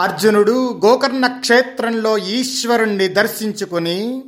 అర్జునుడు 0.00 0.80
గోకర్ణ 0.84 1.26
క్షేత్రంలో 1.26 2.18
ఈశ్వరుణ్ణి 2.18 3.08
దర్శించుకుని 3.08 4.24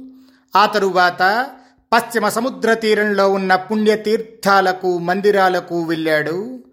ఆ 0.56 0.66
తరువాత 0.66 1.46
పశ్చిమ 1.92 2.28
సముద్ర 2.28 2.74
తీరంలో 2.74 3.30
ఉన్న 3.30 3.54
పుణ్యతీర్థాలకు 3.54 4.98
మందిరాలకు 4.98 5.82
వెళ్ళాడు. 5.82 6.64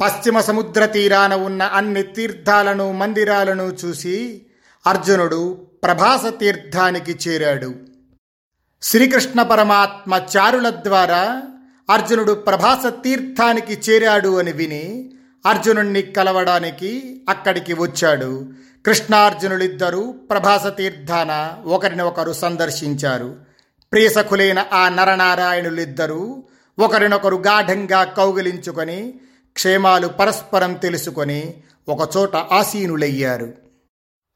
పశ్చిమ 0.00 0.40
సముద్ర 0.40 0.86
తీరాన 0.86 1.34
ఉన్న 1.34 1.62
అన్ని 1.62 2.02
తీర్థాలను 2.02 2.92
మందిరాలను 2.92 3.62
చూసి 3.62 4.46
అర్జునుడు 4.86 5.66
ప్రభాస 5.84 6.20
తీర్థానికి 6.38 7.18
చేరాడు. 7.28 7.74
శ్రీకృష్ణ 8.82 9.42
పరమాత్మ 9.42 10.20
చారుల 10.36 10.70
ద్వారా 10.70 11.42
అర్జునుడు 11.90 12.32
ప్రభాస 12.32 12.86
తీర్థానికి 12.86 13.80
చేరాడు 13.90 14.38
అని 14.38 14.52
విని 14.52 15.12
అర్జునుణ్ణి 15.46 16.02
కలవడానికి 16.02 17.20
అక్కడికి 17.28 17.72
వచ్చాడు. 17.72 18.52
కృష్ణార్జునులిద్దరూ 18.86 20.12
ప్రభాస 20.12 20.66
తీర్థాన 20.66 21.62
ఒకరిని 21.64 22.02
ఒకరు 22.02 22.32
సందర్శించారు. 22.32 23.36
ప్రియసఖులైన 23.92 24.64
ఆ 24.72 24.88
నరనారాయణులిద్దరూ 24.88 26.42
ఒకరినొకరు 26.78 27.36
గాఢంగా 27.36 28.04
కౌగిలించుకొని 28.04 29.14
క్షేమాలు 29.52 30.08
పరస్పరం 30.08 30.74
తెలుసుకొని 30.74 31.54
ఒకచోట 31.88 32.36
ఆసీనులయ్యారు. 32.36 33.52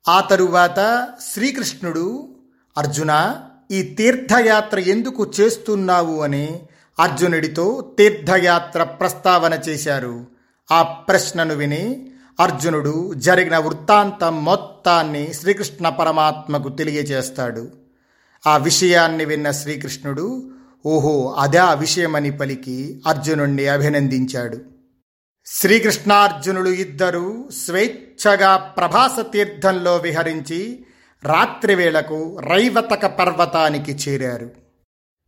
ఆ 0.09 0.21
తరువాత 0.21 1.09
శ్రీకృష్ణుడు 1.33 2.37
అర్జున 2.79 3.37
ఈ 3.71 3.83
తీర్థయాత్ర 3.83 4.79
ఎందుకు 4.79 5.33
చేస్తున్నావు 5.41 6.23
అని 6.23 6.63
అర్జునుడితో 7.01 7.95
తీర్థయాత్ర 7.99 8.85
ప్రస్తావన 8.85 9.59
చేశారు. 9.69 10.34
ఆ 10.73 10.83
ప్రశ్నను 10.83 11.55
విని 11.55 12.11
అర్జునుడు 12.41 13.15
జరిగిన 13.15 13.59
వృత్తాంతం 13.59 14.45
మొత్తాన్ని 14.45 15.35
శ్రీకృష్ణ 15.35 15.89
పరమాత్మకు 15.89 16.69
తెలియజేస్తాడు 16.69 17.73
ఆ 18.47 18.57
విషయాన్ని 18.57 19.25
విన్న 19.25 19.51
శ్రీకృష్ణుడు 19.51 20.51
ఓహో 20.87 21.35
అదే 21.39 21.59
ఆ 21.59 21.75
విషయమని 21.75 22.31
పలికి 22.31 23.03
అర్జునుణ్ణి 23.07 23.67
అభినందించాడు. 23.67 24.61
శ్రీకృష్ణార్జునుడు 25.47 26.69
ఇద్దరూ 26.69 27.49
స్వేచ్ఛగా 27.51 28.57
ప్రభాస 28.57 29.17
తీర్థంలో 29.33 29.97
విహరించి 29.97 30.85
రాత్రివేళకు 31.25 32.39
రైవతక 32.39 33.07
పర్వతానికి 33.07 33.93
చేరారు. 33.93 34.64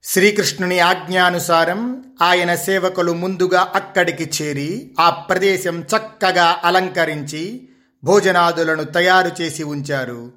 శ్రీకృష్ణుని 0.09 0.81
ఆజ్ఞానుసారం 0.81 2.05
ఆయన 2.23 2.55
సేవకులు 2.55 3.13
ముందుగా 3.13 3.73
అక్కడికి 3.75 4.31
చేరి 4.43 4.95
ఆ 5.01 5.11
ప్రదేశం 5.11 5.81
చక్కగా 5.81 6.57
అలంకరించి 6.65 7.69
భోజనాదులను 8.05 8.85
తయారు 8.85 9.43
చేసి 9.43 9.63
ఉంచారు. 9.63 10.33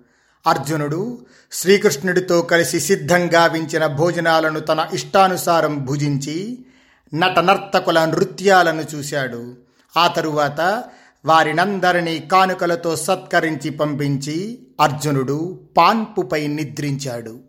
అర్జునుడు 0.48 1.26
శ్రీకృష్ణుడితో 1.52 2.42
కలిసి 2.42 2.80
సిద్ధంగా 2.80 3.46
వించిన 3.46 3.86
భోజనాలను 3.86 4.60
తన 4.60 4.88
ఇష్టానుసారం 4.94 5.86
భుజించి 5.86 6.66
నటనర్తకుల 7.14 8.06
నృత్యాలను 8.06 8.84
చూశాడు. 8.96 9.56
ఆ 9.98 10.08
తరువాత 10.08 10.84
వారినందరినీ 11.26 12.20
కానుకలతో 12.20 12.96
సత్కరించి 12.96 13.70
పంపించి 13.70 14.60
అర్జునుడు 14.82 15.60
పాన్పుపై 15.78 16.48
నిద్రించాడు. 16.48 17.49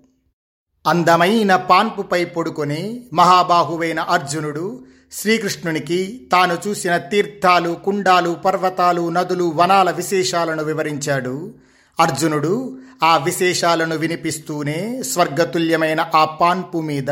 అందమైన 0.87 1.57
పాన్పుపై 1.57 2.25
పడుకొని 2.25 3.07
మహాబాహువైన 3.13 4.01
అర్జునుడు 4.01 4.85
శ్రీకృష్ణునికి 5.13 6.29
తాను 6.33 6.59
చూసిన 6.69 6.97
తీర్థాలు 6.97 7.75
కుండాలు 7.85 8.35
పర్వతాలు 8.35 9.09
నదులు 9.09 9.45
వనాల 9.45 9.91
విశేషాలను 9.91 10.65
వివరించాడు. 10.65 11.55
అర్జునుడు 12.01 12.79
ఆ 13.03 13.17
విశేషాలను 13.17 13.97
వినిపిస్తూనే 13.97 15.03
స్వర్గతుల్యమైన 15.03 16.07
ఆ 16.15 16.25
పాన్పు 16.25 16.79
మీద 16.79 17.11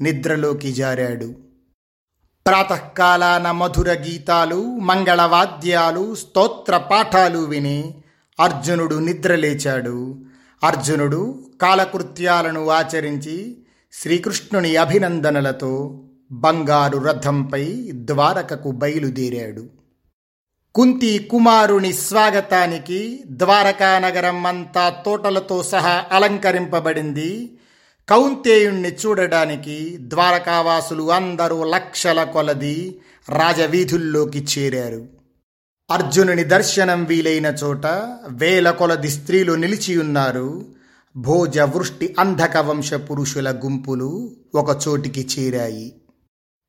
నిద్రలోకి 0.00 0.72
జారాడు. 0.72 1.34
ప్రాతకాలాన 2.46 3.50
మధుర 3.50 3.92
గీతాలు 3.92 4.78
మంగళవాద్యాలు 4.78 6.14
స్తోత్ర 6.14 6.76
పాఠాలు 6.76 7.38
విని 7.38 7.94
అర్జునుడు 8.40 8.94
నిద్రలేచాడు. 8.94 10.31
అర్జునుడు 10.62 11.44
కాలకృత్యాలను 11.62 12.70
ఆచరించి 12.70 13.64
శ్రీకృష్ణుని 13.92 14.76
అభినందనలతో 14.76 16.00
బంగారు 16.32 16.98
రథంపై 16.98 17.90
ద్వారకకు 17.94 18.70
బయలుదేరాడు. 18.70 19.66
కుంతి 20.74 21.18
కుమారుని 21.18 21.92
స్వాగతానికి 21.92 23.22
ద్వారకా 23.26 23.98
నగరం 23.98 24.46
అంతా 24.46 24.88
తోటలతో 24.88 25.62
సహా 25.62 26.04
అలంకరింపబడింది. 26.12 27.58
కౌంతేయుణ్ణి 28.08 28.88
చూడడానికి 28.88 29.96
ద్వారకావాసులు 30.00 31.12
అందరూ 31.12 31.64
లక్షల 31.64 32.24
కొలది 32.24 33.00
రాజవీధుల్లోకి 33.28 34.46
చేరారు. 34.58 35.21
అర్జునుని 35.92 36.44
దర్శనం 36.44 37.04
వీలైన 37.04 37.46
చోట 37.46 37.86
వేల 38.28 38.70
కొలది 38.70 39.08
స్త్రీలు 39.08 39.52
నిలిచియున్నారు. 39.52 40.64
భోజ 41.16 41.58
వృష్టి 41.58 42.16
అంధక 42.18 42.56
వంశ 42.56 42.94
పురుషుల 42.94 43.50
గుంపులు 43.50 44.36
ఒక 44.54 44.88
చోటికి 44.88 45.28
చేరాయి. 45.38 46.02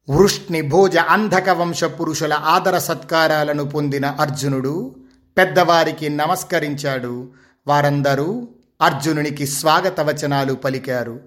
వృష్ణి 0.10 0.62
భోజ 0.62 0.98
అంధక 0.98 1.50
వంశ 1.50 1.84
పురుషుల 1.84 2.34
ఆదర 2.34 2.78
సత్కారాలను 2.78 3.64
పొందిన 3.64 4.06
అర్జునుడు 4.06 4.96
పెద్దవారికి 5.38 6.10
నమస్కరించాడు. 6.10 7.32
వారందరూ 7.68 8.48
అర్జునునికి 8.82 9.48
స్వాగత 9.48 10.02
వచనాలు 10.02 10.54
పలికారు. 10.54 11.20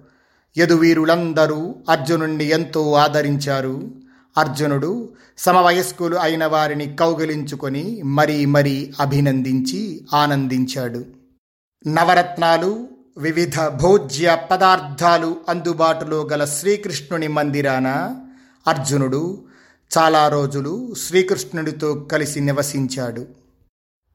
యదువీరులందరూ 0.57 1.75
అర్జునుణ్ణి 1.89 2.45
ఎంతో 2.45 2.93
ఆదరించారు. 2.93 3.91
అర్జునుడు 4.37 5.09
సమవయస్కులు 5.37 6.15
అయిన 6.15 6.45
వారిని 6.45 6.95
కౌగిలించుకొని 6.95 8.01
మరీ 8.05 8.45
మరీ 8.45 8.93
అభినందించి 8.99 10.07
ఆనందించాడు. 10.13 11.05
నవరత్నాలు 11.87 12.87
వివిధ 13.17 13.59
భోజ్య 13.59 14.37
పదార్థాలు 14.51 15.35
అందుబాటులో 15.49 16.29
గల 16.31 16.45
శ్రీకృష్ణుని 16.45 17.27
మందిరాన 17.27 18.15
అర్జునుడు 18.67 19.43
చాలా 19.97 20.27
రోజులు 20.27 20.93
శ్రీకృష్ణుడితో 21.07 21.93
కలిసి 21.93 22.39
నివసించాడు. 22.39 23.25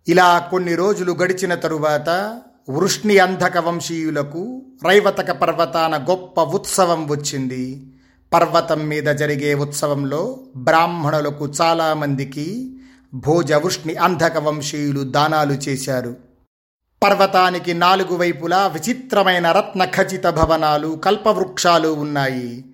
ఇలా 0.08 0.38
కొన్ని 0.38 0.74
రోజులు 0.74 1.12
గడిచిన 1.12 1.54
తరువాత 1.54 2.40
వృష్ణి 2.70 3.18
అంధక 3.18 3.58
వంశీయులకు 3.58 4.62
రైవతక 4.84 5.30
పర్వతాన 5.30 6.06
గొప్ప 6.10 6.40
ఉత్సవం 6.40 7.08
వచ్చింది. 7.08 7.86
పర్వతం 8.32 8.88
మీద 8.88 9.04
జరిగే 9.04 9.54
ఉత్సవంలో 9.54 10.38
బ్రాహ్మణులకు 10.56 11.52
చాలామందికి 11.60 12.76
భోజ 13.14 13.52
వృష్ణి 13.52 13.94
అంధక 13.94 14.38
వంశీయులు 14.38 15.00
దానాలు 15.00 15.52
చేశారు. 15.52 16.16
పర్వతానికి 17.02 17.74
నాలుగు 17.74 18.16
వైపులా 18.16 18.66
విచిత్రమైన 18.66 19.52
రత్న 19.52 19.84
ఖచిత 19.84 20.26
భవనాలు 20.26 21.00
కల్పవృక్షాలు 21.04 21.88
ఉన్నాయి. 21.88 22.64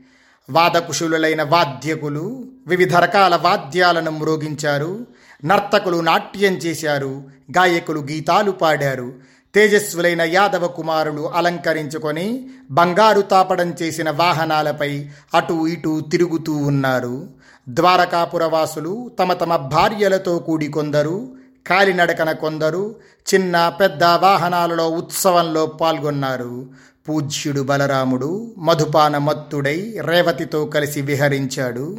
వాదకుశులైన 0.50 1.42
వాద్యకులు 1.42 2.48
వివిధ 2.66 2.96
రకాల 2.96 3.36
వాద్యాలను 3.36 4.10
మ్రోగించారు. 4.10 5.06
నర్తకులు 5.44 6.00
నాట్యం 6.00 6.52
చేశారు. 6.52 7.22
గాయకులు 7.58 8.00
గీతాలు 8.00 8.50
పాడారు. 8.50 9.14
తేజస్వులైన 9.58 10.22
యాదవ 10.22 10.66
కుమారులు 10.66 11.28
అలంకరించుకొని 11.28 12.46
బంగారు 12.70 13.20
తాపడం 13.20 13.74
చేసిన 13.82 14.10
వాహనాలపై 14.10 15.06
అటు 15.34 15.66
ఇటు 15.66 16.00
తిరుగుతూ 16.00 16.52
ఉన్నారు. 16.52 17.28
ద్వారకాపురవాసులు 17.68 19.10
తమ 19.18 19.32
తమ 19.32 19.56
భార్యలతో 19.56 20.38
కూడి 20.38 20.66
కొందరు 20.66 21.28
కాలినడకన 21.66 22.32
కొందరు 22.32 22.94
చిన్న 23.34 23.68
పెద్ద 23.68 24.04
వాహనాలలో 24.04 24.90
ఉత్సవంలో 24.90 25.66
పాల్గొన్నారు. 25.66 26.66
పూజ్యుడు 27.08 27.60
బలరాముడు 27.60 28.54
మధుపాన 28.58 29.18
మత్తుడై 29.18 30.00
రేవతితో 30.00 30.66
కలిసి 30.66 31.00
విహరించాడు. 31.00 31.98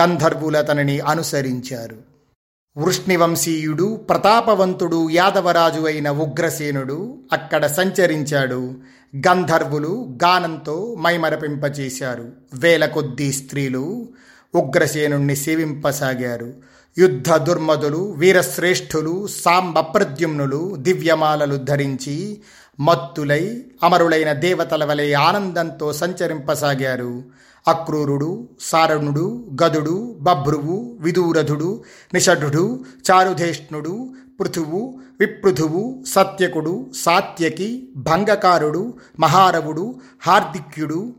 గంధర్వులతనిని 0.00 1.00
అనుసరించారు. 1.00 2.15
వృష్ణివంశీయుడు 2.78 3.96
ప్రతాపవంతుడు 3.96 5.10
యాదవరాజు 5.10 5.80
అయిన 5.80 6.10
ఉగ్రసేనుడు 6.10 7.18
అక్కడ 7.32 7.66
సంచరించాడు. 7.66 8.74
గంధర్వులు 9.16 10.18
గానంతో 10.24 10.96
మైమరపింపచేశారు. 11.00 12.28
వేల 12.54 12.86
కొద్దీ 12.86 13.32
స్త్రీలు 13.32 14.08
ఉగ్రసేనుణ్ణి 14.54 15.36
సేవింపసాగారు. 15.36 16.52
యుద్ధ 16.98 17.32
దుర్మదులు 17.32 18.14
వీరశ్రేష్ఠులు 18.18 19.26
సాంబ 19.26 19.78
ప్రద్యుమ్నులు 19.80 20.76
దివ్యమాలలు 20.78 21.56
ధరించి 21.56 22.38
మత్తులై 22.80 23.64
అమరులైన 23.82 24.32
దేవతల 24.32 24.84
వలె 24.84 25.12
ఆనందంతో 25.12 25.92
సంచరింపసాగారు. 25.92 27.22
అక్రూరుడు 27.68 28.48
సారణుడు 28.60 29.50
గదుడు 29.64 30.16
బభ్రువు 30.20 30.96
విదూరధుడు 31.00 31.82
నిషఢుడు 32.14 32.84
చారుధేష్ణుడు 33.10 34.14
పృథువు 34.40 34.98
విపృథువు 35.20 36.04
సత్యకుడు 36.08 36.86
సాత్యకి 36.94 37.88
భంగకారుడు 37.96 38.94
మహారవుడు 39.20 39.94
హార్దిక్యుడు 40.22 41.14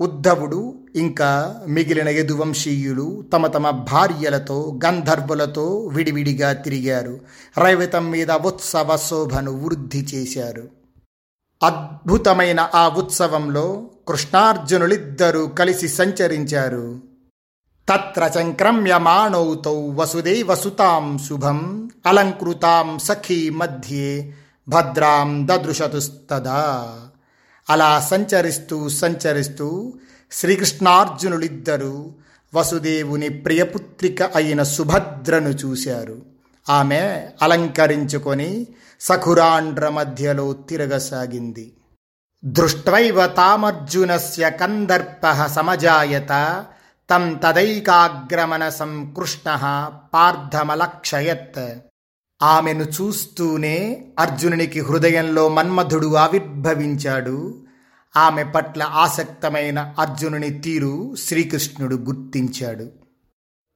ఉద్ధవుడు 0.00 0.74
ఇంకా 0.96 1.60
మిగిలిన 1.68 2.08
యదువంశీయులు 2.08 3.24
తమ 3.32 3.46
తమ 3.46 3.70
భార్యలతో 3.70 4.80
గంధర్వులతో 4.86 5.90
విడివిడిగా 5.92 6.52
తిరిగారు. 6.52 7.20
రైవతం 7.58 8.10
మీద 8.10 8.30
ఉత్సవ 8.30 8.96
శోభను 8.96 9.64
వృద్ధి 9.64 9.98
చేశారు. 9.98 10.68
అద్భుతమైన 11.62 12.68
ఆ 12.74 12.88
ఉత్సవంలో 12.88 13.90
కృష్ణార్జునులిద్దరూ 14.08 15.46
కలిసి 15.46 15.88
సంచరించారు. 15.88 17.00
తత్ర 17.88 18.28
సంక్రమ్యమాణౌతౌ 18.28 19.92
వసుదేవసుతాం 19.94 21.18
శుభం 21.18 21.90
అలంకృతాం 22.06 22.98
సఖీ 22.98 23.50
మధ్యే 23.50 24.34
భద్రాం 24.68 25.48
దదృశతుస్తదా. 25.50 26.94
అలా 27.70 28.00
సంచరిస్తూ 28.00 28.88
సంచరిస్తూ 28.88 29.94
శ్రీకృష్ణార్జునులిద్దరూ 30.32 32.12
వసుదేవుని 32.54 33.28
ప్రియపుత్రిక 33.28 34.22
అయిన 34.22 34.62
సుభద్రను 34.62 35.48
చూశారు. 35.48 36.22
ఆమె 36.68 37.28
అలంకరించుకొని 37.42 38.66
సఖురాండ్ర 39.00 39.88
మధ్యలో 39.88 40.52
తిరగసాగింది. 40.52 41.75
దృష్ట్వైవ 42.46 43.26
తామర్జునస్య 43.26 44.50
కందర్ప 44.50 45.46
సమజాయత 45.46 46.64
తం 47.10 47.40
తదైకాగ్రమనసం 47.44 49.14
కృష్ణ 49.16 49.50
పార్థమలక్షయత్. 50.14 51.78
ఆమెను 52.42 52.84
చూస్తూనే 52.84 54.06
అర్జునునికి 54.18 54.80
హృదయంలో 54.80 55.48
మన్మధుడు 55.48 56.14
ఆవిర్భవించాడు. 56.14 57.64
ఆమె 58.16 58.44
పట్ల 58.44 58.82
ఆసక్తమైన 58.82 59.94
అర్జునుని 59.98 60.50
తీరు 60.50 61.16
శ్రీకృష్ణుడు 61.16 61.96
గుర్తించాడు. 61.96 62.88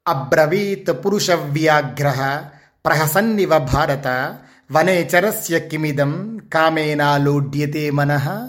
అబ్రవీత్ 0.09 1.07
పురుషవ్యాఘ్ర 1.07 2.43
ప్రహసన్నివ 2.87 3.59
భారత 3.59 4.39
వనేచరస్య 4.73 5.61
కిమిదం 5.61 6.41
కామేనా 6.55 7.17
లోడ్యతే 7.17 7.91
మనః 7.91 8.49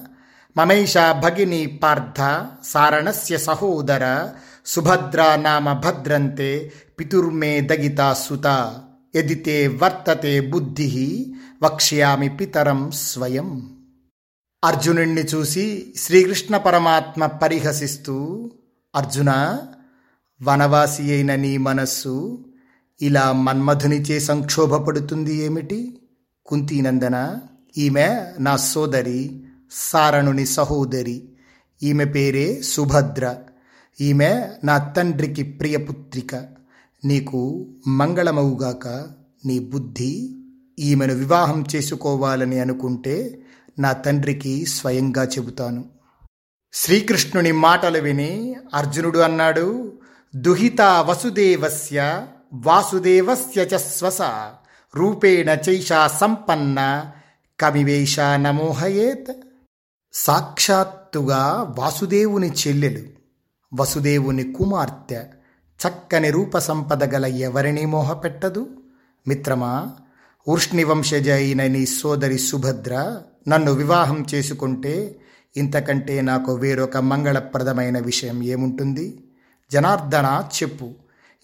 మమైషా 0.57 1.11
భగిని 1.11 1.79
పార్థ 1.83 2.45
సారణస్య 2.65 3.37
సహోదర 3.37 4.29
సుభద్రా 4.65 5.35
నామ 5.35 5.73
భద్రంతే 5.73 6.71
పితుర్మే 6.99 7.61
దగితా 7.61 8.13
సుత 8.13 8.75
ఎదితే 9.15 9.67
వర్తతే 9.67 10.49
బుద్ధి 10.49 11.33
వక్ష్యామి 11.63 12.29
పితరం 12.29 12.91
స్వయం. 12.91 13.77
అర్జునుణ్ణి 14.63 15.21
చూసి 15.21 15.93
శ్రీకృష్ణ 15.97 16.57
పరమాత్మ 16.57 17.25
పరిహసిస్తూ 17.25 18.51
అర్జున 18.95 19.57
వనవాసి 20.43 21.03
అయిన 21.03 21.35
నీ 21.35 21.57
మనస్సు 21.57 22.45
ఇలా 23.01 23.31
మన్మధునిచే 23.31 24.19
సంక్షోభపడుతుంది 24.19 25.35
ఏమిటి? 25.35 26.01
కుంతీనందన 26.45 27.39
ఈమె 27.77 28.25
నా 28.39 28.57
సోదరి. 28.57 29.45
సారణుని 29.71 30.45
సహోదరి. 30.45 31.29
ఈమె 31.83 32.05
పేరే 32.05 32.61
సుభద్ర. 32.61 33.35
ఈమె 34.01 34.47
నా 34.63 34.77
తండ్రికి 34.77 35.43
ప్రియపుత్రిక 35.43 36.35
నీకు 37.05 37.67
మంగళమవుగాక. 37.87 38.87
నీ 39.45 39.59
బుద్ధి 39.59 40.35
ఈమెను 40.79 41.13
వివాహం 41.13 41.65
చేసుకోవాలని 41.75 42.59
అనుకుంటే 42.59 43.41
నా 43.79 43.91
తండ్రికి 43.91 44.65
స్వయంగా 44.65 45.23
చెబుతాను. 45.23 45.85
శ్రీకృష్ణుని 46.73 47.51
మాటలు 47.51 47.99
విని 47.99 48.55
అర్జునుడు 48.73 49.19
అన్నాడు 49.19 49.93
దుహిత 50.35 50.81
వసుదేవస్య 50.81 52.27
వాసుదేవస్య 52.53 53.61
చ 53.61 53.77
స్వస. 53.77 54.21
రూపేణ 54.95 55.57
చైషా 55.69 56.07
సంపన్న 56.07 57.11
కవివేష 57.59 58.19
నమోహయేత్. 58.19 59.31
సాక్షాత్తుగా 60.13 61.75
వాసుదేవుని 61.79 62.51
చెల్లెలు 62.51 62.99
వసుదేవుని 63.73 64.53
కుమార్తె 64.53 65.21
చక్కని 65.87 66.31
రూప 66.31 66.57
సంపద 66.57 67.15
గల 67.15 67.25
ఎవరిని 67.25 67.85
మోహపెట్టదు? 67.85 68.67
మిత్రమా 69.27 69.91
వృష్ణివంశజ 70.47 71.29
అయిన 71.29 71.67
నీ 71.67 71.85
సోదరి 71.85 72.39
సుభద్ర 72.39 73.21
నన్ను 73.47 73.71
వివాహం 73.71 74.25
చేసుకుంటే 74.33 75.19
ఇంతకంటే 75.57 76.21
నాకు 76.21 76.53
వేరొక 76.53 76.97
మంగళప్రదమైన 76.97 77.99
విషయం 77.99 78.43
ఏముంటుంది? 78.43 79.23
జనార్దన 79.71 80.43
చెప్పు. 80.63 80.93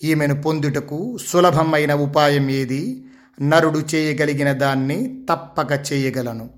ఈమెను 0.04 0.42
పొందుటకు 0.42 1.18
సులభమైన 1.28 1.94
ఉపాయం 1.94 2.50
ఏది? 2.50 3.06
నరుడు 3.42 3.80
చేయగలిగిన 3.80 4.52
దాన్ని 4.52 5.26
తప్పక 5.30 5.94
చేయగలను. 5.94 6.57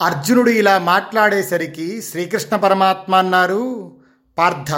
అర్జునుడు 0.00 0.50
ఇలా 0.50 0.78
మాట్లాడేసరికి 0.78 2.02
శ్రీకృష్ణ 2.02 2.56
పరమాత్మ 2.56 3.14
అన్నారు 3.14 3.92
పార్థ 4.38 4.70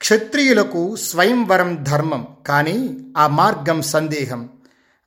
క్షత్రియులకు 0.00 0.96
స్వయంవరం 0.96 1.78
ధర్మం 1.82 2.26
కానీ 2.46 2.96
ఆ 3.16 3.26
మార్గం 3.26 3.82
సందేహం. 3.82 4.48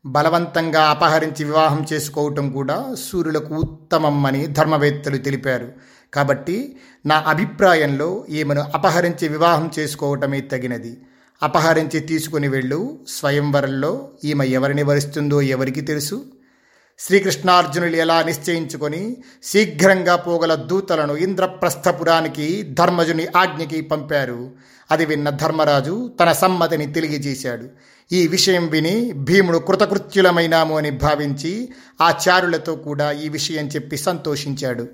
బలవంతంగా 0.05 0.83
అపహరించి 0.83 1.43
వివాహం 1.43 1.85
చేసుకోవటం 1.93 2.51
కూడా 2.51 2.95
సూర్యులకు 3.09 3.53
ఉత్తమం 3.55 4.25
అని 4.25 4.47
ధర్మవేత్తలు 4.47 5.17
తెలిపారు. 5.17 5.69
కాబట్టి 6.13 6.75
నా 7.05 7.23
అభిప్రాయంలో 7.27 8.25
ఈమెను 8.29 8.61
అపహరించి 8.61 9.27
వివాహం 9.27 9.71
చేసుకోవటమే 9.79 10.41
తగినది. 10.41 10.97
అపహరించి 11.41 11.99
తీసుకుని 11.99 12.47
వెళ్ళు 12.47 12.99
స్వయంవరంలో 13.07 14.09
ఈమె 14.23 14.47
ఎవరిని 14.47 14.83
వరిస్తుందో 14.83 15.41
ఎవరికి 15.41 15.81
తెలుసు? 15.81 16.17
శ్రీకృష్ణార్జునులు 16.99 17.95
ఎలా 17.95 18.23
నిశ్చయించుకొని 18.23 19.17
శీఘ్రంగా 19.43 20.15
పోగల 20.15 20.55
దూతలను 20.55 21.17
ఇంద్రప్రస్థపురానికి 21.17 22.61
ధర్మజుని 22.63 23.27
ఆజ్ఞకి 23.35 23.81
పంపారు. 23.81 24.51
అది 24.91 25.05
విన్న 25.05 25.29
ధర్మరాజు 25.29 26.11
తన 26.19 26.31
సమ్మతిని 26.31 26.93
తెలియజేశాడు. 26.93 27.65
ఈ 28.11 28.27
విషయం 28.27 28.67
విని 28.67 29.13
భీముడు 29.13 29.57
కృతకృత్యులమైనాము 29.57 30.77
అని 30.77 30.91
భావించి 30.91 31.69
ఆ 32.01 32.19
చారులతో 32.29 32.75
కూడా 32.75 33.11
ఈ 33.11 33.29
విషయం 33.29 33.67
చెప్పి 33.67 33.97
సంతోషించాడు. 33.97 34.87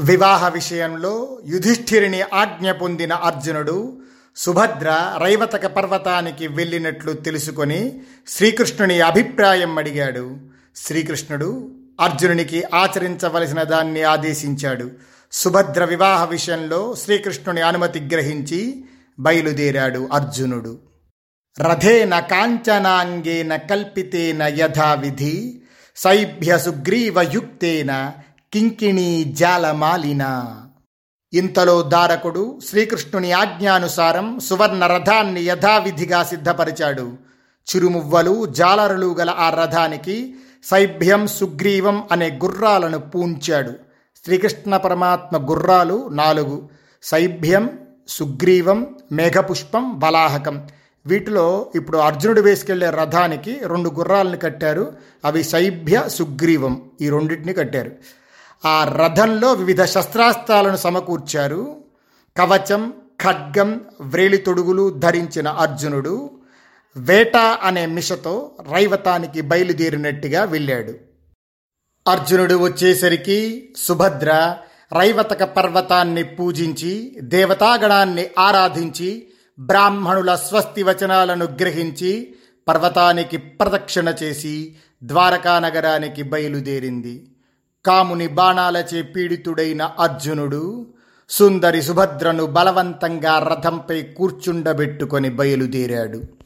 వివాహ 0.00 0.48
విషయంలో 0.48 1.40
యుధిష్ఠిరిని 1.46 2.22
ఆజ్ఞ 2.22 2.72
పొందిన 2.72 3.12
అర్జునుడు 3.12 3.98
సుభద్ర 4.36 5.16
రైవతక 5.22 5.66
పర్వతానికి 5.66 6.48
వెళ్ళినట్లు 6.48 7.12
తెలుసుకొని 7.12 8.00
శ్రీకృష్ణుని 8.28 9.00
అభిప్రాయం 9.00 9.78
అడిగాడు. 9.78 10.53
శ్రీకృష్ణుడు 10.76 11.70
అర్జునునికి 12.00 12.64
ఆచరించవలసిన 12.74 13.62
దాన్ని 13.62 14.02
ఆదేశించాడు. 14.02 14.90
సుభద్ర 15.32 15.84
వివాహ 15.84 16.24
విషయంలో 16.24 16.94
శ్రీకృష్ణుని 16.94 17.60
అనుమతి 17.60 18.00
గ్రహించి 18.00 18.84
బయలుదేరాడు 19.18 20.08
అర్జునుడు. 20.12 20.78
రథేన 21.60 22.20
కాంచనాంగేన 22.20 23.56
కల్పితేన 23.56 24.42
యథావిధి 24.42 25.62
సైభ్య 25.96 26.58
సుగ్రీవయుక్తేన 26.58 28.12
కింకిణీ 28.52 29.24
జాలమాలిన. 29.24 30.54
ఇంతలో 31.32 31.82
దారకుడు 31.82 32.60
శ్రీకృష్ణుని 32.70 33.32
ఆజ్ఞానుసారం 33.32 34.40
సువర్ణ 34.40 34.86
రథాన్ని 34.86 35.42
యథావిధిగా 35.42 36.22
సిద్ధపరిచాడు. 36.22 37.34
చిరుమువ్వలు 37.64 38.46
జాలరులు 38.46 39.14
గల 39.14 39.30
ఆ 39.30 39.50
రథానికి 39.50 40.34
సైభ్యం 40.64 41.26
సుగ్రీవం 41.26 42.04
అనే 42.12 42.40
గుర్రాలను 42.44 42.98
పూంచాడు. 42.98 43.70
శ్రీకృష్ణ 44.24 44.76
పరమాత్మ 44.76 45.50
గుర్రాలు 45.50 46.08
నాలుగు. 46.08 46.68
సైభ్యం 47.02 47.78
సుగ్రీవం 48.08 48.94
మేఘపుష్పం 49.12 49.98
బలాహకం 49.98 50.68
వీటిలో 51.06 51.66
ఇప్పుడు 51.74 51.98
అర్జునుడు 51.98 52.40
వేసుకెళ్ళే 52.40 52.90
రథానికి 52.90 53.58
రెండు 53.66 53.90
గుర్రాలను 53.90 54.36
కట్టారు. 54.36 54.92
అవి 55.24 55.44
శైభ్య 55.44 56.04
సుగ్రీవం 56.08 56.82
ఈ 57.00 57.08
రెండింటిని 57.08 57.52
కట్టారు. 57.52 57.92
ఆ 58.64 58.84
రథంలో 58.84 59.52
వివిధ 59.52 59.84
శస్త్రాస్త్రాలను 59.84 60.76
సమకూర్చారు. 60.76 61.76
కవచం 62.36 62.92
ఖడ్గం 63.24 63.80
వ్రేలి 64.00 64.36
తొడుగులు 64.36 64.90
ధరించిన 64.90 65.48
అర్జునుడు 65.48 66.30
వేట 66.96 67.36
అనే 67.36 67.86
మిషతో 67.86 68.50
రైవతానికి 68.72 69.40
బయలుదేరినట్టుగా 69.40 70.44
వెళ్ళాడు. 70.44 70.94
అర్జునుడు 72.08 72.54
వచ్చేసరికి 72.54 73.68
సుభద్ర 73.76 74.56
రైవతక 74.92 75.44
పర్వతాన్ని 75.44 76.22
పూజించి 76.22 77.16
దేవతాగణాన్ని 77.20 78.26
ఆరాధించి 78.38 79.26
బ్రాహ్మణుల 79.58 80.34
స్వస్తి 80.34 80.82
వచనాలను 80.82 81.44
గ్రహించి 81.44 82.34
పర్వతానికి 82.68 83.36
ప్రదక్షిణ 83.36 84.14
చేసి 84.22 84.76
ద్వారకా 85.04 85.58
నగరానికి 85.58 86.22
బయలుదేరింది. 86.22 87.28
కాముని 87.86 88.26
బాణాలచే 88.26 89.02
పీడితుడైన 89.02 89.82
అర్జునుడు 89.82 90.86
సుందరి 91.28 91.82
సుభద్రను 91.82 92.46
బలవంతంగా 92.46 93.38
రథంపై 93.38 94.02
కూర్చుండబెట్టుకొని 94.02 95.28
బయలుదేరాడు. 95.30 96.43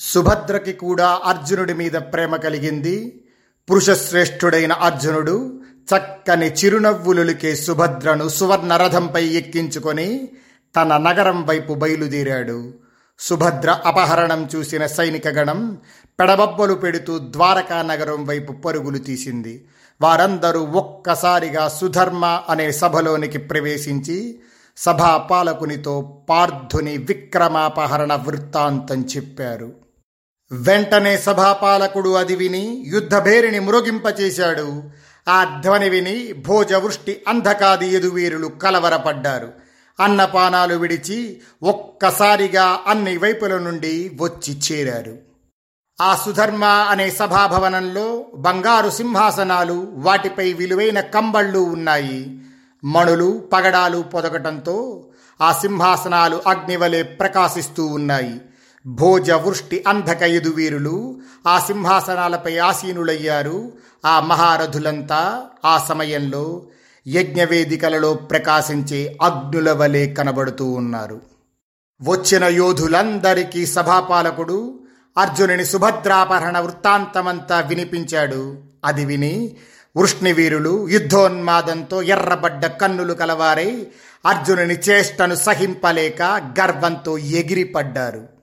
సుభద్రకి 0.00 0.72
కూడా 0.72 1.20
అర్జునుడి 1.24 1.74
మీద 1.74 1.92
ప్రేమ 1.92 2.36
కలిగింది. 2.36 3.22
పురుషశ్రేష్ఠుడైన 3.70 4.72
అర్జునుడు 4.72 5.60
చక్కని 5.90 6.46
చిరునవ్వులులికే 6.46 7.56
సుభద్రను 7.56 8.28
సువర్ణ 8.28 8.76
రథంపై 8.76 9.24
ఎక్కించుకొని 9.24 10.28
తన 10.76 10.96
నగరం 10.96 11.46
వైపు 11.46 11.74
బయలుదేరాడు. 11.74 12.74
సుభద్ర 13.18 13.70
అపహరణం 13.84 14.48
చూసిన 14.56 14.86
సైనిక 14.86 15.28
గణం 15.28 15.78
పెడబబ్బలు 16.20 16.74
పెడుతూ 16.74 17.18
ద్వారకా 17.18 17.82
నగరం 17.82 18.24
వైపు 18.24 18.52
పరుగులు 18.52 18.98
తీసింది. 18.98 19.64
వారందరూ 20.00 20.60
ఒక్కసారిగా 20.60 21.68
సుధర్మ 21.68 22.42
అనే 22.48 22.72
సభలోనికి 22.72 23.38
ప్రవేశించి 23.38 24.40
సభా 24.76 25.16
పాలకునితో 25.16 26.24
పార్థుని 26.30 26.96
విక్రమాపహరణ 26.96 28.14
వృత్తాంతం 28.14 29.06
చెప్పారు. 29.16 29.79
వెంటనే 30.52 31.18
సభాపాలకుడు 31.18 32.10
అది 32.10 32.36
విని 32.36 32.84
యుద్ధభేరిని 32.86 33.60
మృగింపచేశాడు 33.60 34.82
ఆ 35.28 35.60
ధ్వని 35.62 35.88
విని 35.88 36.32
భోజవృష్టి 36.32 37.22
అంధకాది 37.28 37.88
ఎదువీరులు 37.88 38.46
కలవరపడ్డారు. 38.46 39.52
అన్నపానాలు 40.00 40.74
విడిచి 40.74 41.40
ఒక్కసారిగా 41.62 42.78
అన్ని 42.86 43.16
వైపుల 43.16 43.58
నుండి 43.58 44.18
వచ్చి 44.20 44.58
చేరారు. 44.72 45.18
ఆ 46.00 46.22
సుధర్మ 46.24 46.64
అనే 46.64 47.10
సభాభవనంలో 47.10 48.24
బంగారు 48.34 48.90
సింహాసనాలు 48.90 49.88
వాటిపై 49.92 50.52
విలువైన 50.52 51.00
కంబళ్ళు 51.00 51.58
ఉన్నాయి. 51.58 52.40
మణులు 52.84 53.48
పగడాలు 53.52 54.02
పొదగటంతో 54.02 55.06
ఆ 55.40 55.52
సింహాసనాలు 55.52 56.42
అగ్నివలే 56.46 57.02
ప్రకాశిస్తూ 57.02 57.86
ఉన్నాయి. 57.86 58.40
భోజ 58.86 59.30
వృష్టి 59.30 59.84
అంధక 59.88 60.22
ఎదువీరులు 60.22 61.20
ఆ 61.46 61.58
సింహాసనాలపై 61.58 62.58
ఆసీనులయ్యారు 62.58 63.72
ఆ 64.06 64.20
మహారథులంతా 64.20 65.42
ఆ 65.64 65.86
సమయంలో 65.88 66.62
యజ్ఞవేదికలలో 67.06 68.14
ప్రకాశించే 68.14 69.18
అగ్నుల 69.22 69.72
వలె 69.72 70.06
కనబడుతూ 70.06 70.70
ఉన్నారు. 70.70 71.20
వచ్చిన 72.02 72.44
యోధులందరికీ 72.44 73.66
సభాపాలకుడు 73.66 74.80
అర్జునుని 75.18 75.64
సుభద్రాపహరణ 75.64 76.58
వృత్తాంతమంతా 76.58 77.60
వినిపించాడు. 77.60 78.58
అది 78.84 79.04
విని 79.04 79.56
వృష్ణివీరులు 79.96 80.88
యుద్ధోన్మాదంతో 80.88 82.02
ఎర్రబడ్డ 82.02 82.66
కన్నులు 82.66 83.14
కలవారై 83.14 83.86
అర్జునుని 84.26 84.74
చేష్టను 84.74 85.34
సహింపలేక 85.34 86.22
గర్వంతో 86.60 87.18
ఎగిరిపడ్డారు. 87.18 88.39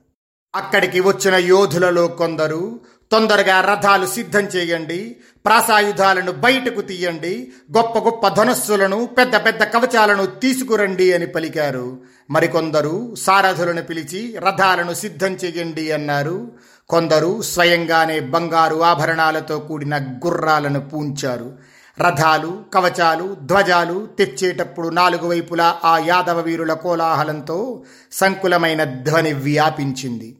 అక్కడికి 0.58 1.00
వచ్చిన 1.00 1.34
యోధులలో 1.34 2.08
కొందరు 2.08 2.80
తొందరగా 3.12 3.60
రథాలు 3.60 4.06
సిద్ధం 4.06 4.40
చేయండి 4.40 5.16
ప్రాసాయుధాలను 5.46 6.32
బయటకు 6.32 6.80
తీయండి 6.80 7.52
గొప్ప 7.76 7.98
గొప్ప 7.98 8.28
ధనుస్సులను 8.28 9.06
పెద్ద 9.06 9.36
పెద్ద 9.36 9.62
కవచాలను 9.64 10.26
తీసుకురండి 10.26 11.12
అని 11.12 11.26
పలికారు. 11.26 11.98
మరికొందరు 12.30 13.14
సారథులను 13.14 13.82
పిలిచి 13.82 14.36
రథాలను 14.38 14.94
సిద్ధం 14.94 15.32
చేయండి 15.32 15.92
అన్నారు. 15.92 16.52
కొందరు 16.88 17.42
స్వయంగానే 17.42 18.20
బంగారు 18.20 18.82
ఆభరణాలతో 18.82 19.58
కూడిన 19.58 19.98
గుర్రాలను 19.98 20.80
పూంచారు. 20.80 21.58
రథాలు 22.00 22.64
కవచాలు 22.74 23.36
ధ్వజాలు 23.42 24.08
తెచ్చేటప్పుడు 24.18 24.88
నాలుగు 24.88 25.28
వైపులా 25.28 25.78
ఆ 25.84 25.98
యాదవ 25.98 26.40
వీరుల 26.40 26.72
కోలాహలంతో 26.72 27.82
సంకులమైన 28.12 28.84
ధ్వని 28.84 29.32
వ్యాపించింది. 29.32 30.37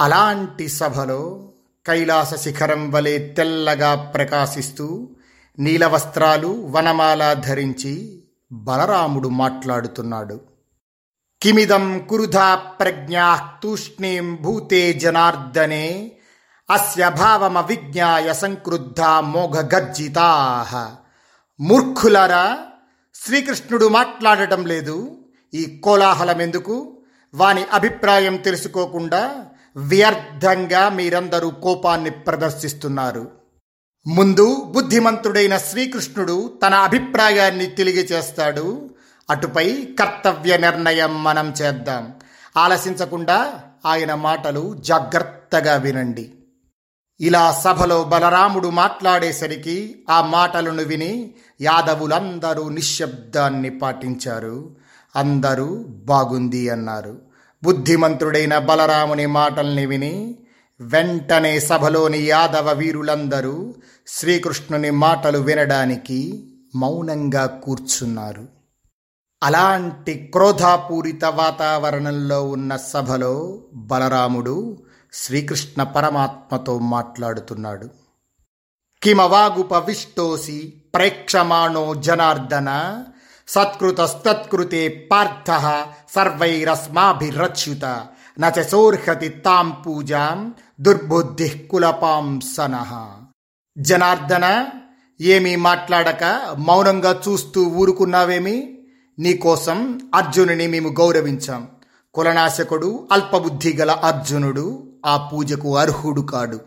అలాంటి 0.00 0.68
సభలో 0.68 1.52
కైలాస 1.86 2.34
శిఖరం 2.34 2.92
వలె 2.92 3.18
తెల్లగా 3.18 3.94
ప్రకాశిస్తూ 3.94 5.16
నీలవస్త్రాలు 5.58 6.66
వనమాల 6.70 7.32
ధరించి 7.32 8.22
బలరాముడు 8.52 9.28
మాట్లాడుతున్నాడు. 9.28 10.40
కిమిదం 11.42 12.06
కురుధా 12.10 12.54
ప్రజ్ఞా 12.54 13.48
తూష్ణీం 13.62 14.36
భూతే 14.36 14.92
జనార్దనే 14.92 16.12
అస్య 16.70 17.10
భావమ 17.10 17.60
విజ్ఞాయ 17.60 18.32
సంక్రుద్ధ 18.32 19.00
మోఘగర్జితా. 19.00 20.28
మూర్ఖులారా 21.60 22.58
శ్రీకృష్ణుడు 23.14 23.88
మాట్లాడటం 23.88 24.66
లేదు. 24.66 25.18
ఈ 25.54 25.80
కోలాహలం 25.84 26.40
ఎందుకు 26.40 27.02
వాని 27.34 27.64
అభిప్రాయం 27.64 28.36
తెలుసుకోకుండా 28.36 29.46
వ్యర్థంగా 29.76 30.88
మీరందరూ 30.88 31.50
కోపాన్ని 31.50 32.10
ప్రదర్శిస్తున్నారు. 32.10 33.30
ముందు 34.06 34.62
బుద్ధిమంతుడైన 34.66 35.56
శ్రీకృష్ణుడు 35.56 36.58
తన 36.66 36.74
అభిప్రాయాన్ని 36.74 37.66
తెలియచేస్తాడు 37.66 38.90
అటుపై 39.30 39.88
కర్తవ్య 39.98 40.56
నిర్ణయం 40.56 41.24
మనం 41.24 41.54
చేద్దాం. 41.62 42.14
ఆలసించకుండా 42.56 43.60
ఆయన 43.86 44.14
మాటలు 44.14 44.74
జాగ్రత్తగా 44.74 45.76
వినండి. 45.76 46.34
ఇలా 47.20 47.52
సభలో 47.52 48.04
బలరాముడు 48.04 48.68
మాట్లాడేసరికి 48.68 50.04
ఆ 50.10 50.20
మాటలను 50.20 50.82
విని 50.82 51.34
యాదవులందరూ 51.60 52.68
నిశ్శబ్దాన్ని 52.68 53.70
పాటించారు. 53.70 54.76
అందరూ 55.16 55.84
బాగుంది 55.88 56.70
అన్నారు. 56.70 57.33
బుద్ధిమంతుడైన 57.64 58.58
బలరాముని 58.58 59.26
మాటల్ని 59.26 59.86
విని 59.86 60.38
వెంటనే 60.80 61.60
సభలోని 61.60 62.18
యాదవ 62.18 62.72
వీరులందరూ 62.72 63.74
శ్రీకృష్ణుని 64.06 64.90
మాటలు 64.90 65.38
వినడానికి 65.38 66.50
మౌనంగా 66.76 67.46
కూర్చున్నారు. 67.46 68.48
అలాంటి 69.42 70.14
క్రోధాపూరిత 70.14 71.24
వాతావరణంలో 71.24 72.48
ఉన్న 72.48 72.76
సభలో 72.76 73.64
బలరాముడు 73.74 74.82
శ్రీకృష్ణ 75.12 75.82
పరమాత్మతో 75.82 76.78
మాట్లాడుతున్నాడు. 76.78 77.88
కిమవాగుపవిష్టోసి 79.02 80.72
ప్రేక్షమాణో 80.94 81.94
జనార్దన 81.94 82.70
సత్కృతస్తత్కృతే 83.48 85.08
పార్థ 85.12 85.50
సర్వైరస్మాభిరచ్యుత 86.14 88.06
నోర్హతి 88.40 89.28
తాం 89.28 89.70
పూజాం 89.86 90.54
దుర్బుద్ధి 90.80 91.48
కులపాంసన 91.48 93.06
జనార్దన 93.78 94.66
ఏమీ 95.20 95.56
మాట్లాడక 95.56 96.54
మౌనంగా 96.58 97.22
చూస్తూ 97.28 97.62
ఊరుకున్నావేమి? 97.62 98.78
నీకోసం 99.18 100.00
అర్జునుని 100.14 100.66
మేము 100.66 100.88
గౌరవించాం. 100.88 101.68
కులనాశకుడు 102.14 103.08
అల్పబుద్ధి 103.12 103.72
గల 103.72 103.90
అర్జునుడు 103.90 104.92
ఆ 105.06 105.16
పూజకు 105.16 105.76
అర్హుడు 105.76 106.20
కాడు. 106.20 106.60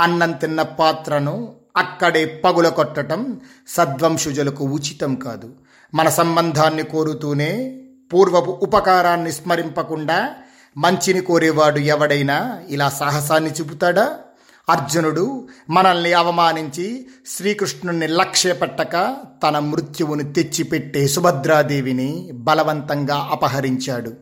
అన్నం 0.00 0.32
తిన్న 0.32 0.62
పాత్రను 0.62 1.56
అక్కడే 1.76 2.42
పగుల 2.44 2.68
కొట్టడం 2.68 3.40
సద్వంశుజులకు 3.68 4.64
ఉచితం 4.64 5.14
కాదు. 5.14 5.54
మన 5.94 6.08
సంబంధాన్ని 6.08 6.82
కోరుతూనే 6.82 7.80
పూర్వపు 8.12 8.50
ఉపకారాన్ని 8.62 9.32
స్మరింపకుండా 9.32 10.34
మంచిని 10.76 11.20
కోరేవాడు 11.20 11.78
ఎవడైనా 11.78 12.60
ఇలా 12.68 12.88
సాహసాన్ని 12.88 13.50
చూపుతాడా? 13.50 14.16
అర్జునుడు 14.68 15.48
మనల్ని 15.70 16.12
అవమానించి 16.12 17.06
శ్రీకృష్ణుణ్ణి 17.26 18.06
లక్ష్యపెట్టక 18.06 19.16
తన 19.42 19.58
మృత్యువును 19.58 20.32
తెచ్చిపెట్టే 20.32 21.08
సుభద్రాదేవిని 21.08 22.30
బలవంతంగా 22.32 23.28
అపహరించాడు. 23.32 24.12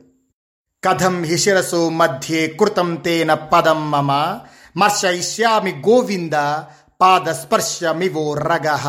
కథం 0.85 1.23
హిశిరసో 1.23 1.89
మధ్యే 1.89 2.47
కృతం 2.47 2.95
తేన 2.95 3.35
పదం 3.35 3.91
మమ 3.91 4.39
మర్శయిష్యామి 4.77 5.71
గోవింద 5.89 6.33
పాదస్పర్శమివో 7.01 8.35
రగహ 8.35 8.87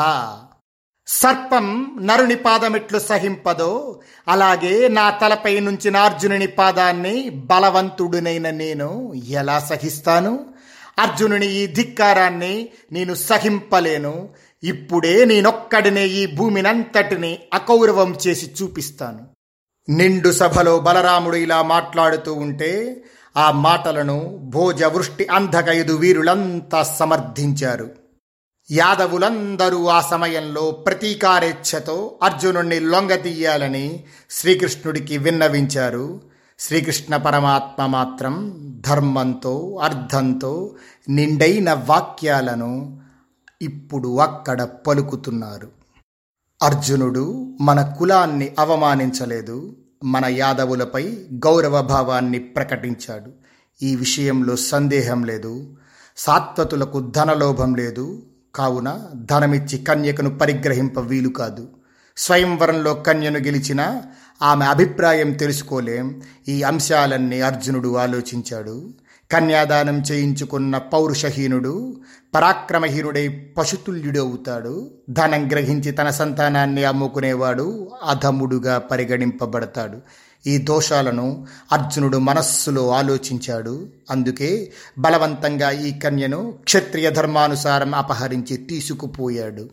సర్పం 1.11 1.97
నరుని 2.01 2.35
పాదమిట్లు 2.35 2.99
సహింపదో 2.99 3.99
అలాగే 4.27 4.87
నా 4.87 5.09
తలపై 5.09 5.59
నుంచి 5.59 5.97
అర్జునుని 5.97 6.47
పాదాన్ని 6.47 7.29
బలవంతుడునైన 7.29 8.49
నేను 8.49 9.13
ఎలా 9.13 9.59
సహిస్తాను? 9.59 10.45
అర్జునుని 10.99 11.53
ఈ 11.53 11.65
ధిక్కారాన్ని 11.65 12.69
నేను 12.91 13.13
సహింపలేను. 13.13 14.29
ఇప్పుడే 14.63 15.25
నేనొక్కడినే 15.25 16.07
ఈ 16.07 16.25
భూమినంతటిని 16.25 17.39
అకౌరవం 17.53 18.15
చేసి 18.27 18.51
చూపిస్తాను. 18.61 19.27
నిండు 19.89 20.31
సభలో 20.31 20.79
బలరాముడు 20.79 21.35
ఇలా 21.35 21.61
మాట్లాడుతూ 21.61 22.33
ఉంటే 22.33 23.03
ఆ 23.37 23.51
మాటలను 23.51 24.37
భోజవృష్టి 24.43 25.25
అంధకైదు 25.25 25.93
వీరులంతా 25.93 26.83
సమర్థించారు. 26.83 28.08
యాదవులందరూ 28.71 29.87
ఆ 29.87 30.01
సమయంలో 30.01 30.71
ప్రతీకారేచ్ఛతో 30.71 32.19
అర్జునుణ్ణి 32.23 32.79
లొంగతీయాలని 32.79 34.03
శ్రీకృష్ణుడికి 34.29 35.17
విన్నవించారు. 35.17 36.21
శ్రీకృష్ణ 36.59 37.17
పరమాత్మ 37.17 37.85
మాత్రం 37.85 38.55
ధర్మంతో 38.87 39.79
అర్థంతో 39.83 40.75
నిండైన 41.09 41.73
వాక్యాలను 41.73 43.01
ఇప్పుడు 43.61 44.19
అక్కడ 44.19 44.61
పలుకుతున్నారు. 44.61 45.67
అర్జునుడు 46.63 47.57
మన 47.61 47.93
కులాన్ని 47.99 48.55
అవమానించలేదు. 48.59 49.75
మన 50.03 50.25
యాదవులపై 50.25 51.17
గౌరవ 51.33 51.81
భావాన్ని 51.81 52.39
ప్రకటించాడు. 52.39 53.31
ఈ 53.83 53.95
విషయంలో 53.95 54.55
సందేహం 54.55 55.23
లేదు. 55.23 55.77
సాత్వతులకు 56.17 56.99
ధనలోభం 56.99 57.75
లేదు. 57.75 58.23
కావున 58.55 59.01
ధనమిచ్చి 59.15 59.77
కన్యకను 59.77 60.37
పరిగ్రహింప 60.37 60.99
వీలు 60.99 61.29
కాదు. 61.29 61.67
స్వయంవరంలో 62.17 62.93
కన్యను 62.93 63.39
గెలిచిన 63.39 64.01
ఆమె 64.41 64.65
అభిప్రాయం 64.65 65.33
తెలుసుకోలేం. 65.33 66.21
ఈ 66.47 66.63
అంశాలన్నీ 66.63 67.41
అర్జునుడు 67.41 67.95
ఆలోచించాడు. 67.95 68.93
కన్యాదానం 69.31 69.99
చేయించుకున్న 69.99 70.77
పౌరుషహీనుడు 70.77 72.01
పరాక్రమహీనుడై 72.35 73.27
పశుతుల్యుడు 73.57 74.19
అవుతాడు 74.19 74.91
ధనం 75.09 75.51
గ్రహించి 75.51 75.91
తన 75.91 76.09
సంతానాన్ని 76.09 76.83
అమ్ముకునేవాడు 76.83 77.91
అధముడుగా 78.07 78.77
పరిగణింపబడతాడు. 78.77 79.97
ఈ 80.49 80.57
దోషాలను 80.57 81.47
అర్జునుడు 81.71 82.17
మనస్సులో 82.17 82.89
ఆలోచించాడు. 82.89 83.87
అందుకే 84.11 84.71
బలవంతంగా 84.97 85.71
ఈ 85.71 85.99
కన్యను 85.99 86.53
క్షత్రియ 86.63 87.11
ధర్మానుసారం 87.11 87.95
అపహరించి 87.95 88.57
తీసుకుపోయాడు. 88.57 89.69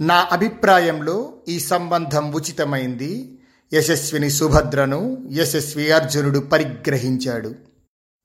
నా 0.00 0.26
అభిప్రాయంలో 0.32 1.16
ఈ 1.48 1.60
సంబంధం 1.60 2.32
ఉచితమైంది. 2.32 3.38
యశస్విని 3.74 4.30
సుభద్రను 4.30 5.28
యశస్వి 5.32 5.92
అర్జునుడు 5.92 6.38
పరిగ్రహించాడు. 6.38 7.54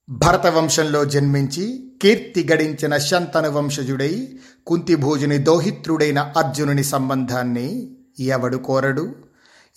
భరత 0.08 0.46
వంశంలో 0.46 1.04
జన్మించి 1.04 1.92
కీర్తి 2.02 2.48
గడించిన 2.52 2.96
శంతను 2.96 3.50
వంశజుడై 3.50 4.28
కుంతిభోజుని 4.66 5.38
దోహిత్రుడైన 5.38 6.32
అర్జునుని 6.36 6.84
సంబంధాన్ని 6.84 7.96
ఎవడు 8.18 8.56
కోరడు? 8.56 9.14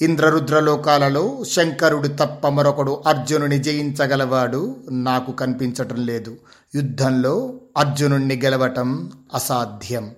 ఇంద్రరుద్రలోకాలలో 0.01 1.43
శంకరుడు 1.51 2.07
తప్ప 2.07 2.47
మరొకడు 2.47 3.03
అర్జునుని 3.07 3.59
జయించగలవాడు 3.59 4.75
నాకు 4.91 5.31
కనిపించటం 5.31 5.95
లేదు. 5.95 6.37
యుద్ధంలో 6.75 7.53
అర్జునుణ్ణి 7.77 8.41
గెలవటం 8.43 9.11
అసాధ్యం. 9.33 10.11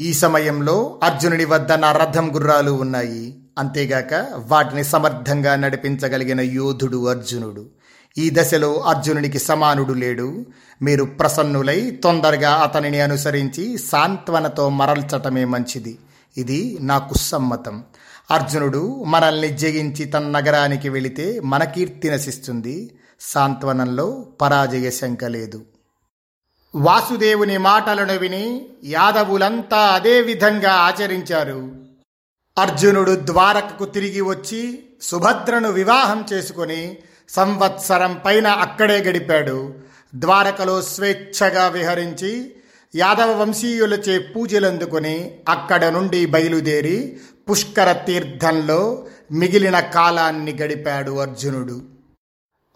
ఈ 0.00 0.12
సమయంలో 0.12 1.00
అర్జునుడి 1.02 1.44
వద్ద 1.44 1.72
నా 1.72 1.92
రథం 1.92 2.34
గుర్రాలు 2.34 2.70
ఉన్నాయి. 2.70 3.38
అంతేగాక 3.58 4.28
వాటిని 4.36 4.84
సమర్థంగా 4.84 5.56
నడిపించగలిగిన 5.56 6.40
యోధుడు 6.40 7.08
అర్జునుడు. 7.08 7.66
ఈ 8.18 8.30
దశలో 8.32 8.80
అర్జునునికి 8.80 9.38
సమానుడు 9.38 9.92
లేడు. 9.92 10.46
మీరు 10.82 11.04
ప్రసన్నులై 11.04 11.90
తొందరగా 11.90 12.50
అతనిని 12.50 13.00
అనుసరించి 13.00 13.78
సాంత్వనతో 13.78 14.68
మరల్చటమే 14.68 15.44
మంచిది. 15.44 15.98
ఇది 16.36 16.78
నాకు 16.80 17.18
సమ్మతం 17.18 17.84
అర్జునుడు 18.30 19.04
మనల్ని 19.04 19.48
జయించి 19.48 20.04
తన 20.04 20.18
నగరానికి 20.18 20.88
వెళితే 20.88 21.40
మన 21.40 21.64
కీర్తి 21.64 22.10
నశిస్తుంది. 22.10 22.98
సాంత్వనంలో 23.20 24.26
పరాజయ 24.40 24.90
శంక 24.90 25.24
లేదు. 25.24 25.64
వాసుదేవుని 26.74 27.58
మాటలను 27.58 28.18
విని 28.18 28.66
యాదవులంతా 28.84 29.76
అదే 29.76 30.20
విధంగా 30.20 30.72
ఆచరించారు. 30.72 31.72
అర్జునుడు 32.58 33.20
ద్వారకకు 33.24 33.84
తిరిగి 33.84 34.20
వచ్చి 34.20 34.84
సుభద్రను 35.02 35.70
వివాహం 35.70 36.24
చేసుకుని 36.32 36.96
సంవత్సరం 37.28 38.20
పైన 38.24 38.46
అక్కడే 38.46 38.98
గడిపాడు. 38.98 39.74
ద్వారకలో 40.14 40.82
స్వేచ్ఛగా 40.82 41.68
విహరించి 41.68 42.54
యాదవ 42.96 43.40
వంశీయులచే 43.40 44.18
పూజలందుకొని 44.18 45.38
అక్కడ 45.48 45.84
నుండి 45.84 46.26
బయలుదేరి 46.26 47.20
పుష్కర 47.50 47.92
తీర్థంలో 47.92 49.06
మిగిలిన 49.32 49.80
కాలాన్ని 49.80 50.52
గడిపాడు 50.52 51.18
అర్జునుడు. 51.18 51.82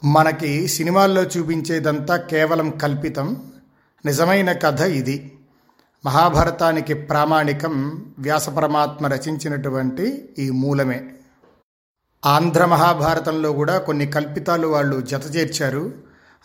మనకి 0.04 0.68
సినిమాల్లో 0.68 1.22
చూపించేదంతా 1.22 2.16
కేవలం 2.16 2.70
కల్పితం. 2.70 3.52
నిజమైన 4.06 4.52
కథ 4.52 4.80
ఇది. 4.80 5.38
మహాభారతానికి 6.06 6.94
ప్రామాణికం 6.94 8.04
వ్యాసపరమాత్మ 8.18 9.06
రచించినటువంటి 9.06 10.28
ఈ 10.38 10.50
మూలమే. 10.50 11.08
ఆంధ్ర 12.26 12.64
మహాభారతంలో 12.64 13.52
కూడా 13.52 13.78
కొన్ని 13.78 14.06
కల్పితాలు 14.06 14.66
వాళ్ళు 14.66 15.00
జత 15.00 15.36
చేర్చారు 15.36 15.92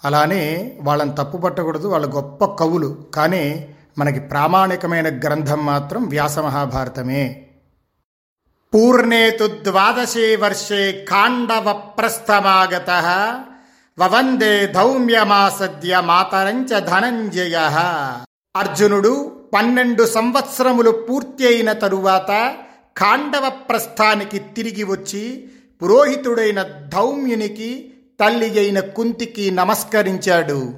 అలానే 0.06 0.78
వాళ్ళని 0.82 1.16
తప్పు 1.16 1.38
పట్టకూడదు 1.38 1.88
వాళ్ళ 1.88 2.16
గొప్ప 2.16 2.46
కవులు. 2.46 3.06
కానీ 3.14 3.76
మనకి 3.98 4.20
ప్రామాణికమైన 4.20 5.20
గ్రంథం 5.20 5.66
మాత్రం 5.66 6.08
వ్యాస 6.08 6.40
మహాభారతమే. 6.40 7.50
పూర్ణే 8.74 9.32
తు 9.32 9.48
వర్షే 10.36 11.08
ఖాండవ 11.10 11.74
ప్రస్థమాగత 11.74 12.90
వవందే 14.00 14.68
ధౌమ్యమాసద్య 14.68 16.02
మాతరంచ 16.02 16.80
ధనంజయ. 16.80 17.56
అర్జునుడు 18.56 19.40
పన్నెండు 19.54 20.04
సంవత్సరములు 20.04 20.92
పూర్తి 20.92 21.48
అయిన 21.48 21.74
తరువాత 21.74 22.56
ఖాండవ 22.98 23.50
ప్రస్థానికి 23.50 24.40
తిరిగి 24.40 24.84
వచ్చి 24.84 25.52
పురోహితుడైన 25.82 26.64
ధౌమ్యునికి 26.64 27.94
తల్లి 28.20 28.60
అయిన 28.60 28.80
కుంతికి 28.80 29.52
నమస్కరించాడు. 29.52 30.74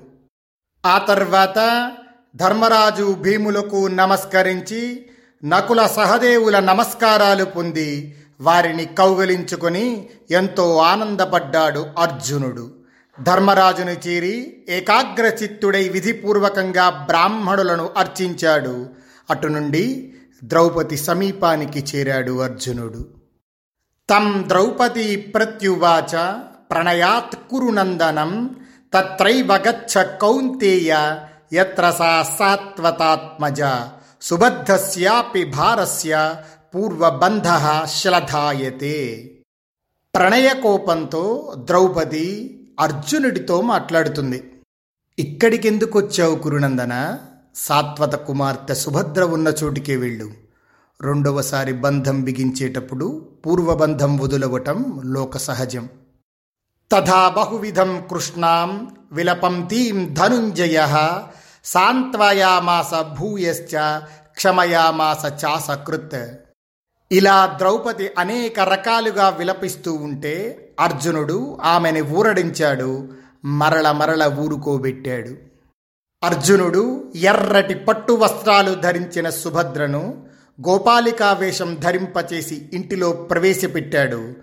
ఆ 0.85 0.97
తర్వాత 0.97 1.91
ధర్మరాజు 2.35 3.13
భీములకు 3.13 3.87
నమస్కరించి 3.87 5.09
నకుల 5.45 5.87
సహదేవుల 5.87 6.59
నమస్కారాలు 6.59 7.43
పొంది 7.43 8.15
వారిని 8.41 8.85
కౌగలించుకొని 8.85 10.09
ఎంతో 10.31 10.77
ఆనందపడ్డాడు 10.77 11.85
అర్జునుడు. 11.97 12.71
ధర్మరాజును 13.21 14.07
చేరి 14.07 14.63
ఏకాగ్రచిత్తుడై 14.69 15.89
విధిపూర్వకంగా 15.89 16.89
బ్రాహ్మణులను 16.89 17.89
అర్చించాడు. 17.97 18.89
అటు 19.29 19.47
నుండి 19.47 20.13
ద్రౌపది 20.43 20.97
సమీపానికి 20.97 21.79
చేరాడు 21.79 22.39
అర్జునుడు. 22.39 23.05
తం 24.09 24.45
ద్రౌపది 24.47 25.15
ప్రత్యువాచ 25.15 26.41
ప్రణయాత్ 26.71 27.35
కురునందనం 27.49 28.55
తత్రైవ 28.93 29.55
గచ్చ 29.55 30.03
కౌంతేయ 30.03 31.17
యత్ర 31.53 31.91
సా 31.91 32.25
సాత్వతాత్మజ 32.39 33.61
సుబద్ధస్యాపి 34.25 35.43
భారస్య 35.43 36.35
పూర్వబంధ 36.75 37.43
శ్లధాయతే. 37.85 38.97
ప్రణయకోపంతో 40.15 41.53
ద్రౌపది 41.57 42.27
అర్జునుడితో 42.79 43.61
మాట్లాడుతుంది. 43.61 44.51
ఇక్కడికెందుకు 45.19 45.99
వచ్చావు 45.99 46.35
కురునందన? 46.35 47.19
సాత్వత 47.55 48.15
కుమార్తె 48.15 48.75
సుభద్ర 48.75 49.23
ఉన్న 49.23 49.53
చోటికే 49.63 49.95
వెళ్ళు. 49.95 50.31
రెండవసారి 51.01 51.73
బంధం 51.73 52.21
బిగించేటప్పుడు 52.21 53.29
పూర్వబంధం 53.45 54.17
వదులవటం 54.17 55.01
లోక 55.05 55.37
సహజం 55.37 55.89
తథా 56.91 57.29
బహువిధం 57.29 58.07
కృష్ణాం 58.11 58.91
విలపంతీం 59.11 60.13
ధనుంజయ 60.13 60.77
సాంత్వయామాస 61.65 62.93
భూయశ్చ 62.93 63.99
క్షమయామాస 64.35 65.45
చాసకృత్. 65.45 66.35
ఇలా 67.11 67.55
ద్రౌపది 67.57 68.09
అనేక 68.19 68.59
రకాలుగా 68.59 69.29
విలపిస్తూ 69.29 69.93
ఉంటే 69.93 70.33
అర్జునుడు 70.79 71.57
ఆమెని 71.63 72.01
ఊరడించాడు 72.01 73.09
మరల 73.45 73.91
మరల 73.91 74.35
ఊరుకోబెట్టాడు. 74.39 75.35
అర్జునుడు 76.23 77.11
ఎర్రటి 77.15 77.75
పట్టు 77.75 78.13
వస్త్రాలు 78.13 78.73
ధరించిన 78.73 79.29
సుభద్రను 79.29 80.27
గోపాలికా 80.69 81.33
వేషం 81.33 81.75
ధరింపచేసి 81.75 82.69
ఇంటిలో 82.73 83.11
ప్రవేశపెట్టాడు. 83.11 84.33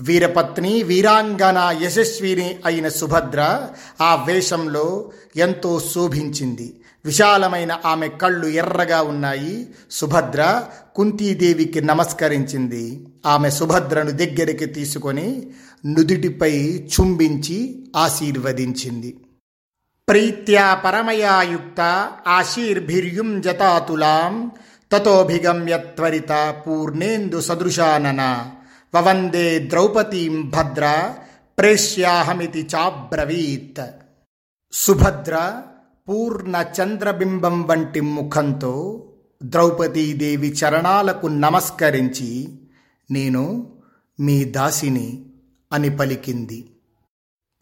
వీరపత్ని 0.00 0.82
వీరాంగన 0.82 1.78
యశస్విని 1.82 2.56
అయిన 2.66 2.88
సుభద్ర 2.88 3.68
ఆ 4.00 4.14
వేషంలో 4.14 5.10
ఎంతో 5.36 5.80
శోభించింది. 5.94 6.80
విశాలమైన 7.04 7.80
ఆమె 7.86 8.08
కళ్ళు 8.08 8.46
ఎర్రగా 8.46 9.02
ఉన్నాయి. 9.02 9.68
సుభద్ర 9.90 10.62
కుంతీదేవికి 10.94 11.80
నమస్కరించింది. 11.80 13.06
ఆమె 13.26 13.50
సుభద్రను 13.50 14.10
దగ్గరికి 14.10 14.66
తీసుకొని 14.66 15.46
నుదుటిపై 15.86 16.88
చుంబించి 16.94 17.86
ఆశీర్వదించింది. 17.96 19.16
ప్రీత్యా 20.08 20.74
పరమయాయుక్త 20.74 22.10
ఆశీర్భిర్యుం 22.28 23.40
జతాతులాం 23.40 24.50
తతోభిగమ్య 24.92 25.78
త్వరిత 25.78 26.54
పూర్ణేందు 26.66 27.40
సదృశానన. 27.40 28.50
వవందే 28.94 29.58
ద్రౌపదీం 29.58 30.48
భద్ర 30.48 31.14
ప్రేష్యాహమితి 31.58 32.68
చాబ్రవీత్. 32.74 33.86
సుభద్ర 34.72 35.62
పూర్ణ 36.08 36.64
చంద్రబింబం 36.80 37.62
వంటి 37.62 38.00
ముఖంతో 38.00 39.04
ద్రౌపదీదేవి 39.42 40.48
చరణాలకు 40.48 41.26
నమస్కరించి 41.26 42.58
నేను 43.10 43.72
మీ 44.20 44.44
దాసిని 44.44 45.26
అని 45.72 45.96
పలికింది. 45.96 46.70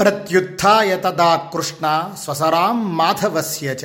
ప్రత్యుత్య 0.01 0.97
తదా 0.97 1.37
కృష్ణ 1.37 2.15
స్వసరాం 2.25 2.97
మాధవస్య 2.97 3.77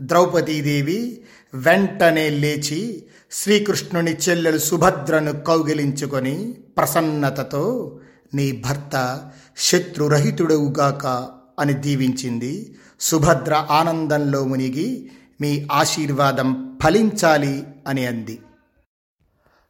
ద్రౌపదీదేవి 0.00 1.24
వెంటనే 1.54 2.28
లేచి 2.28 3.04
శ్రీకృష్ణుని 3.32 4.12
చెల్లెలు 4.14 4.58
సుభద్రను 4.58 5.40
కౌగిలించుకొని 5.40 6.54
ప్రసన్నతతో 6.78 7.98
నీ 8.34 8.52
భర్త 8.52 9.20
శత్రురహితుడవుగాక 9.58 11.28
అని 11.58 11.72
దీవించింది. 11.72 12.76
సుభద్ర 13.00 13.66
ఆనందంలో 13.70 14.44
మునిగి 14.44 15.10
మీ 15.40 15.66
ఆశీర్వాదం 15.72 16.78
ఫలించాలి 16.84 17.66
అని 17.88 18.06
అంది. 18.06 18.38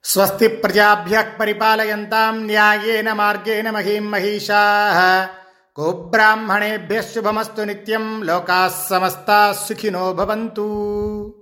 స్వస్తి 0.04 0.48
ప్రజాభ్య 0.48 1.26
పరిపాలయంతాం 1.40 2.46
న్యాయేన 2.46 3.12
మార్గేణ 3.12 3.70
మహీం 3.70 4.10
మహిషా. 4.10 4.62
గోబ్రాహ్మణేభ్య 5.80 7.02
శుభమస్తు 7.02 7.62
నిత్యం 7.62 8.22
లోకా 8.22 8.72
సమస్తా 8.90 9.56
సుఖినో 9.68 10.12
భవంతు. 10.12 11.34